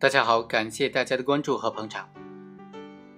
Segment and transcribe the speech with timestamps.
[0.00, 2.08] 大家好，感谢大家的关注和捧场。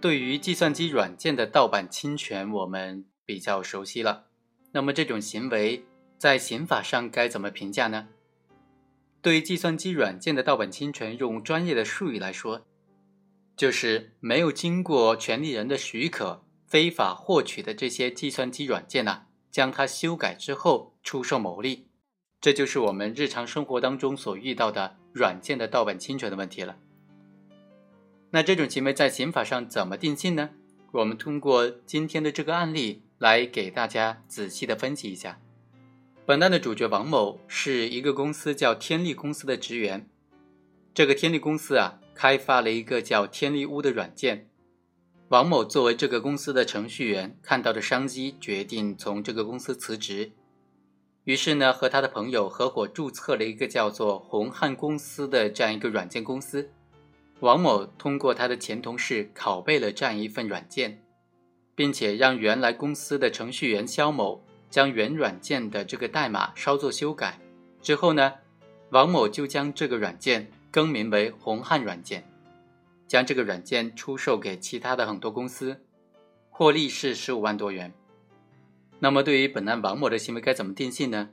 [0.01, 4.29] 对于计算机软件的盗版侵权，我们比较熟悉了。
[4.73, 5.85] 那么这种行为
[6.17, 8.09] 在刑法上该怎么评价呢？
[9.21, 12.63] 对计算机软件的盗版侵权，用专业的术语来说，
[13.55, 21.91] 就是没有经过权利人的许可，非法获取的这些计算机软件呢，将它修改之后出售牟利。
[22.41, 26.77] 这就是我们日常生活当中所遇到的软件的盗版侵权的问题了。
[28.31, 30.51] 那这种行为在刑法上怎么定性呢？
[30.93, 35.41] 我们通过今天的这个案例来给大家仔细的分析一下。
[36.27, 40.09] 本案的主角王某是一个公司叫天利公司的职员。
[40.95, 44.49] 这个天利公司啊，开发了一个叫天利屋的软件。
[45.29, 50.33] 王某作为这个公司的程序员，看到的商机，决定从这个公司辞职。
[51.31, 56.69] 于是呢，和他的朋友合伙注册了一个叫做红汉公司的这样一个软件公司。
[57.39, 61.05] 王某通过他的前同事拷贝了这样一份软件，
[61.77, 67.39] 并且让原来公司的程序员肖某将原软件的这个代码稍作修改。
[67.81, 68.33] 之后呢，
[68.89, 72.29] 王某就将这个软件更名为红汉软件，
[73.07, 75.81] 将这个软件出售给其他的很多公司，
[76.49, 77.95] 获利是十五万多元。
[79.03, 81.31] 那么，对于本案王某的行为该怎么定性呢？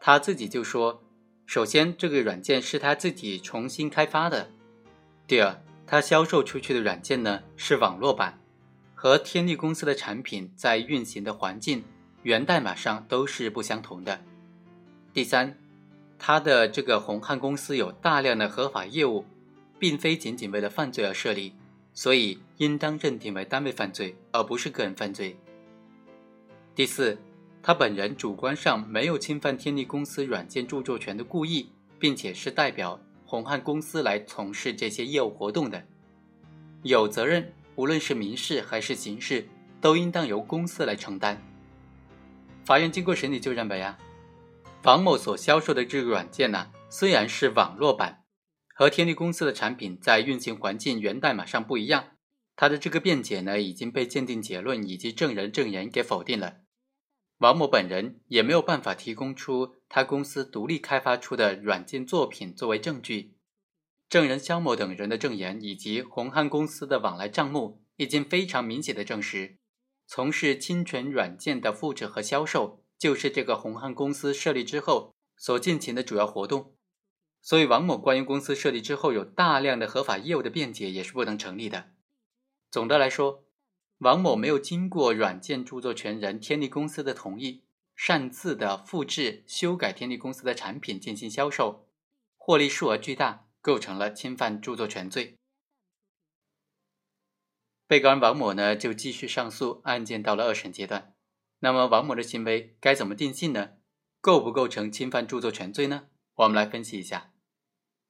[0.00, 1.02] 他自己就说：
[1.44, 4.46] 首先，这个软件是他自己重新开发的；
[5.26, 8.40] 第二，他销售出去的软件呢是网络版，
[8.94, 11.84] 和天利公司的产品在运行的环境、
[12.22, 14.16] 源代码上都是不相同的；
[15.12, 15.58] 第三，
[16.18, 19.26] 他的这个红汉公司有大量的合法业务，
[19.78, 21.52] 并非仅仅为了犯罪而设立，
[21.92, 25.36] 所以应当认定为单位犯罪，而不是个人犯罪。
[26.74, 27.18] 第四，
[27.62, 31.68] 他本人主观上没有侵犯天利公司软件著作权的故意，
[31.98, 35.84] 并且是代表红汉公司来从事这些业务活动的，
[36.82, 39.46] 有责任，无论是民事还是刑事，
[39.80, 41.42] 都应当由公司来承担。
[42.64, 43.98] 法院经过审理就认为啊，
[44.84, 48.22] 王某所销售的这个软件呢，虽然是网络版，
[48.74, 52.04] 和天利公司的产品在运行环境源代码上不一样，
[52.56, 56.59] 他的这个辩解呢已经被鉴定结论以及证人证言给否定了。
[57.40, 63.34] 王某本人也没有办法提供出他公司独立开发出的软件作品作为证据，
[64.10, 69.56] 证人肖某等人的证言以及红汉公司的往来账目已经非常明显的证实，
[70.06, 76.74] 从事侵权软件的复制和销售就是这个红汉公司设立之后所进行的主要活动，
[77.40, 81.92] 所以王某关于公司设立之后有大量的合法业务的辩解也是不能成立的。
[82.70, 83.46] 总的来说。
[84.00, 91.86] 王某没有经过软件著作权人天利公司的同意，擅自的复制、修改天利公司的产品进行销售，
[92.38, 95.36] 获利数额巨大，构成了侵犯著作权罪。
[97.86, 101.14] 被告人王某呢，就继续上诉，案件到了二审阶段。
[101.58, 103.72] 那么王某的行为该怎么定性呢？
[104.22, 106.04] 构不构成侵犯著作权罪呢？
[106.36, 107.34] 我们来分析一下。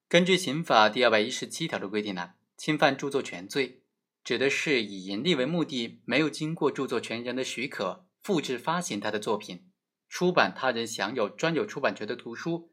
[0.09, 3.80] 根据刑法第二百一十七条的规定呢，侵犯著作权罪。
[4.23, 9.71] 指的是以盈利为目的，没有经过著作权人的许可，复制发行他的作品，
[10.09, 12.71] 出版他人享有专有出版权的图书，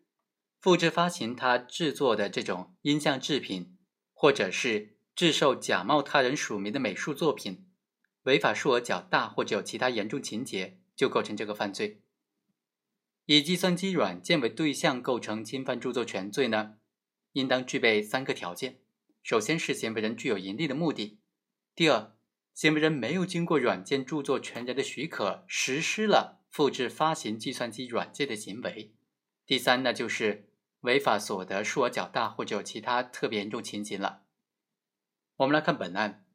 [0.59, 3.77] 复制发行他制作的这种音像制品，
[4.13, 7.65] 或者是制售假冒他人署名的美术作品，
[8.23, 12.01] 违法数额较大或者有其他严重情节，就构成这个犯罪。
[13.25, 16.75] 以计算机软件为对象构成侵犯著作权罪呢，
[17.31, 18.79] 应当具备三个条件：
[19.23, 21.19] 首先是行为人具有盈利的目的。
[21.77, 22.17] 第二，
[22.55, 28.95] 行为人没有经过软件著作权人的许可实施了复制发行计算机软件的行为。
[29.45, 30.49] 第三呢，就是
[30.79, 34.23] 违法所得数额较大或者有其他特别严重情形了。
[35.35, 36.25] 我们来看本案，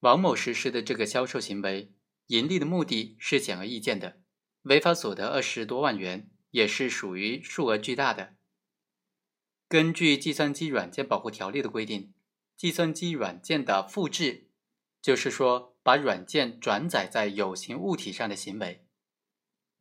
[0.00, 1.94] 王某实施的这个销售行为，
[2.26, 4.20] 盈利的目的是显而易见的，
[4.64, 8.36] 违法所得二十多万元也是属于数额巨大的。
[9.70, 12.12] 根据计算机软件保护条例的规定，
[12.58, 14.42] 计算机软件的复制。
[15.06, 18.84] 就是说，把软件转载在有形物体上的行为，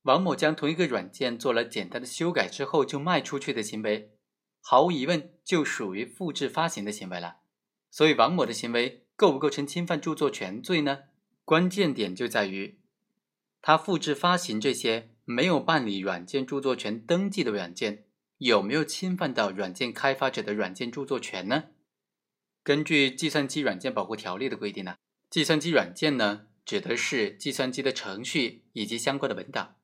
[0.03, 4.11] 王某将同一个软件做了简单的修改之后就卖出去的行为，
[4.61, 7.37] 毫无疑问就属于复制发行的行为了。
[7.89, 11.05] 所以，王某的行为构不构成侵犯著作权罪呢？
[11.43, 12.79] 关键点就在于，
[13.63, 18.05] 他复制发行这些没有办理软件著作权登记的软件，
[18.37, 21.63] 有没有侵犯到软件开发者的软件著作权呢？
[22.61, 24.97] 根据《计算机软件保护条例》的规定呢？
[25.29, 29.75] 计算机软件呢，指的是计算机的程序以及相关的文档，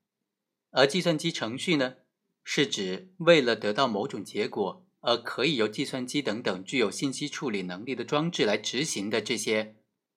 [0.71, 1.95] 而计算机程序呢，
[2.43, 9.75] 是指为了得到某种结果而可以由计算机等等具有信息处理能力的装置来执行的这些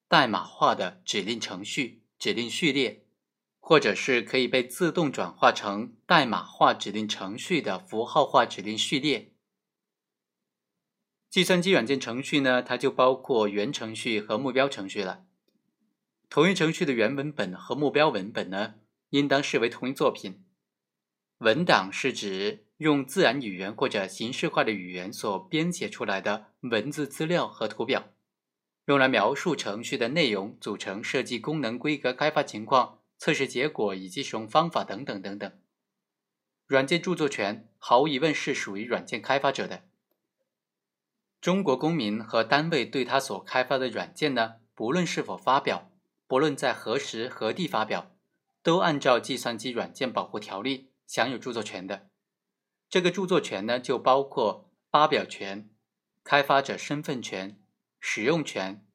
[0.08, 3.04] 代码化的指令程序、指令序列，
[3.58, 9.33] 或者是可以被自动转化成代码化指令程序的符号化指令序列。
[11.34, 15.24] 计算机软件程序呢，它就包括原程序和目标程序了。
[16.30, 18.74] 同一程序的原文本和目标文本呢，
[19.10, 20.44] 应当视为同一作品。
[21.38, 28.12] 文档是指用自然语言或者形式化的语言所编写出来的文字资料和图表，
[28.86, 35.50] 用来描述程序的内容、组成、设计、功能、规格、开发情况、测试结果以及使用方法等等等等。
[36.68, 39.82] 软件著作权毫无疑问是属于软件开发者的。
[41.44, 45.90] 中国公民和单位对他所开发的软件呢，不论是否发表，
[46.26, 48.12] 不论在何时何地发表，
[48.62, 50.78] 都按照《计算机软件保护条例》。
[51.06, 52.08] 享有著作权的
[52.88, 55.68] 这个著作权呢，就包括发表权、
[56.24, 57.60] 开发者身份权、
[58.00, 58.86] 使用权。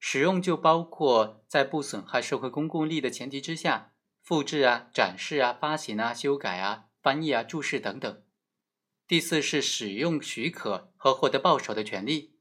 [0.00, 8.23] 使用就包括在不损害社会公共利益的前提之下，复制啊、展示啊、发行啊、修改啊、翻译啊、注释等等。
[9.06, 12.36] 第四是使用许可和获得报酬的权利。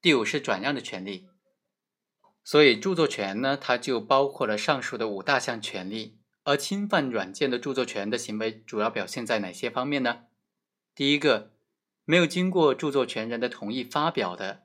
[0.00, 1.28] 第五是转让的权利。
[2.42, 6.18] 所以著作权呢，它就包括了上述的五大项权利。
[6.42, 10.24] 而侵犯软件的著作权的行为主要表现在哪些方面呢？
[10.94, 11.52] 第一个，
[12.06, 14.62] 没有经过著作权人的同意发表的；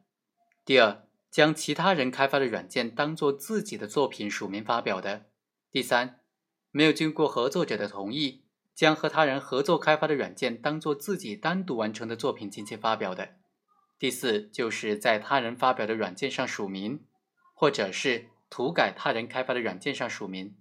[0.63, 5.25] 第二，将其他人开发的软件当做自己的作品署名发表的；
[5.69, 6.21] 第三，
[6.71, 8.44] 没有经过合作者的同意，
[8.75, 13.37] 将和他人合作开发的软件当做自己单独完成的作品进行发表的；
[13.97, 17.05] 第四，就是在他人发表的软件上署名，
[17.53, 20.57] 或者是涂改他人开发的软件上署名。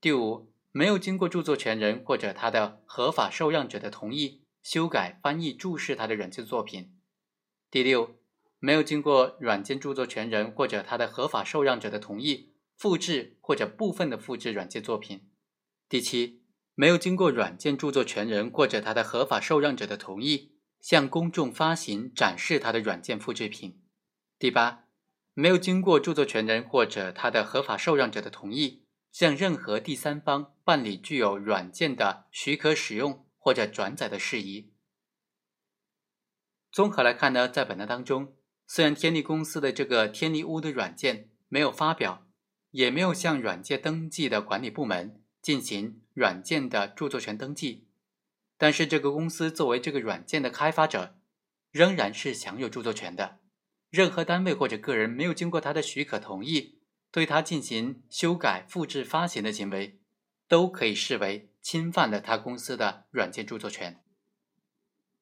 [0.00, 6.98] 第五，没有经过著作权人或者他的合法受让者的同意修改、翻译、注释他的软件作品。
[7.70, 8.16] 第六，
[8.58, 15.30] 没有经过软件著作权人或者他的合法受让者的同意复制或者部分的复制软件作品。
[15.88, 16.43] 第七，
[16.74, 23.82] 没有经过软件著作权人或者他的合法受让者的同意向公众发行、展示他的软件复制品。
[24.38, 24.84] 第八，
[25.32, 28.82] 没有经过著作权人或者他的合法受让者的同意。
[29.12, 34.72] 向任何第三方办理具有软件的许可使用或者转载的事宜。
[36.72, 38.34] 综合来看呢，在本案当中，
[38.66, 42.26] 虽然天利公司的这个天利屋的软件没有发表，
[42.72, 47.86] 也没有向软件登记的管理部门进行软件的著作权登记，
[48.56, 51.18] 但是这个公司作为这个软件的开发者，
[51.70, 53.40] 仍然是享有著作权的。
[53.90, 56.80] 任何单位或者个人没有经过他的许可同意。
[57.10, 60.00] 对他进行修改、复制、发行的行为，
[60.48, 64.02] 都可以视为侵犯了他公司的软件著作权。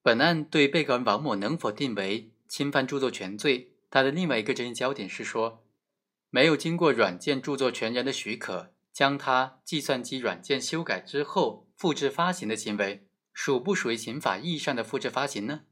[0.00, 5.66] 本案对被告人王某能否定为侵犯著作权罪，他的另外一个争议焦点是说，
[6.30, 15.62] 没有经过软件著作权人的许可，将他计算机软件修改之后复制发行的行为，属不属于刑法意义上的复制发行呢？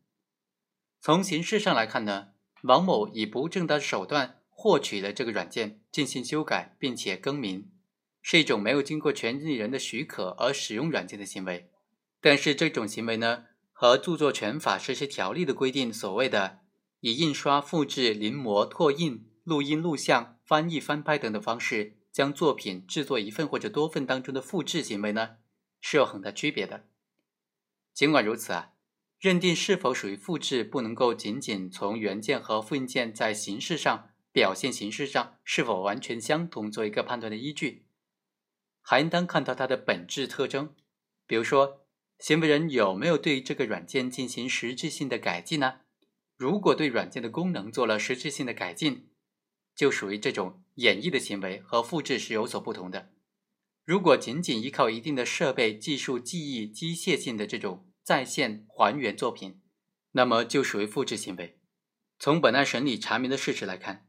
[1.00, 2.28] 从形式上来看呢，
[2.62, 4.38] 王某以不正当手段。
[4.62, 7.70] 获取了这个软件进行修改并且更名，
[8.20, 11.70] 是一种没有经过权利人的许可而使用软件的行为。
[12.20, 16.58] 但是这种行为呢，和著作权法实施条例的规定所谓的
[17.00, 25.36] 以印刷、复制、临摹、拓印、录音、录像、翻译、翻拍等等方式将作品制作一份或者多份当中的复制行为呢，
[25.80, 26.86] 是有很大区别的。
[27.92, 28.72] 尽管如此啊，
[29.18, 34.08] 认定是否属于复制，不能够仅仅从原件和复印件在形式上。
[34.32, 37.84] 表现形式上是否完全相同做一个判断的依据，
[38.80, 40.72] 还应当看到它的本质特征。
[41.26, 41.84] 比如说，
[42.20, 45.80] 行为人有没有对这个软件进行实质性的改进呢？
[46.36, 49.08] 如果对软件的功能做了实质性的改进，
[49.74, 53.10] 就属于这种演绎的行为，和复制是有所不同的。
[53.84, 59.60] 如果仅仅依靠一定的设备、技术、记忆、机械性的这种再现还原作品，
[60.12, 61.58] 那么就属于复制行为。
[62.18, 64.06] 从本案审理查明的事实来看。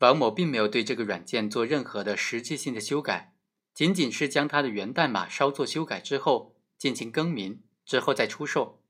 [0.00, 3.34] 王某并没有对这个软件做任何的实际性的修改，
[3.74, 8.82] 仅仅是将它的源代码稍作修改之后进行更名，之后再出售。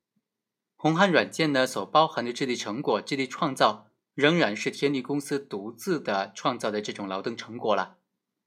[0.76, 7.98] 红汉软件呢所包含的智力成果、智力创造，仍然是天利公司独自的创造的这种劳动成果了，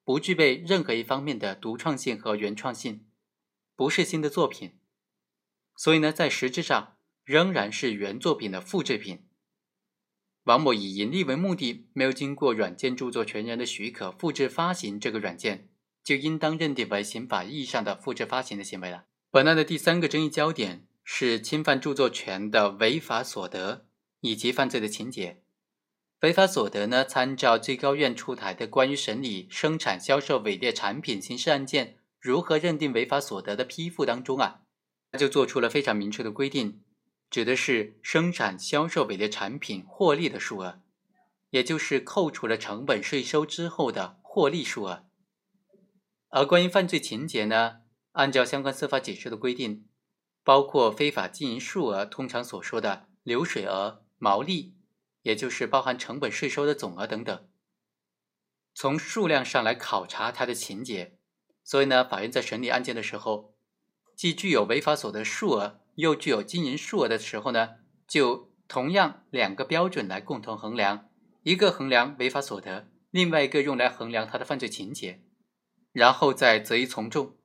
[0.04, 3.06] 不具备任何一方面的独创性和原创性，
[3.76, 4.80] 不是新的作品。
[5.76, 9.26] 所以呢，在实质上仍然是原作品的复制品。
[10.44, 15.70] 王某以盈利为目的，没有经过软件著作权人的许可复制发行这个软件，
[16.04, 19.06] 就应当认定为刑法意义上的复制发行的行为了。
[19.32, 23.88] 本案的第三个争议焦点是侵犯著作权的违法所得
[24.20, 25.42] 以及犯罪的情节。
[26.24, 34.62] 违法所得呢，参照最高院出台的关于审理生产、销售伪劣产品刑事案件如何认定违法所得的批复当中啊，
[35.20, 36.82] 就做出了非常明确的规定，
[37.30, 40.80] 指的是生产、销售伪劣产品获利的数额，
[41.50, 45.04] 也就是扣除了成本税收之后的获利数额。
[46.30, 47.82] 而关于犯罪情节呢，
[48.14, 49.84] 按照相关司法解释的规定，
[50.46, 54.76] 包括非法经营数额通常所说的流水额、毛利。
[55.24, 57.50] 也就是包含成本税收的总额等等，
[58.74, 61.18] 从数量上来考察它的情节，
[61.64, 63.56] 所以呢，法院在审理案件的时候，
[64.16, 67.78] 既具有违法所得数额，又具有经营数额的时候呢，
[68.08, 71.10] 就同样两个标准来共同衡量，
[71.44, 75.24] 一个衡量违法所得，另外一个用来衡量它的犯罪情节，
[75.92, 77.38] 然后再择一从重。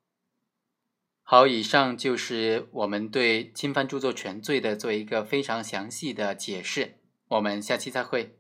[1.23, 6.98] 好，以上就是我们对侵犯著作权罪的做一个非常详细的解释。
[7.29, 8.38] 我们下期再会。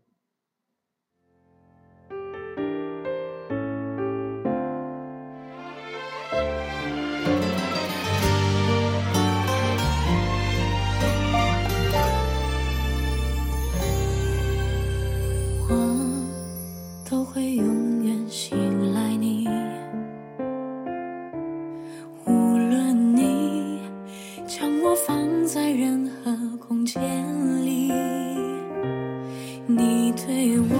[29.70, 30.78] 你对我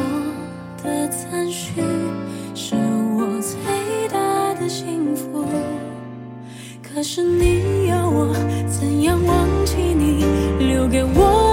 [0.83, 1.83] 的赞许
[2.55, 5.45] 是我最大的幸福。
[6.83, 8.33] 可是你要我
[8.67, 10.25] 怎样忘记你
[10.59, 11.48] 留给我？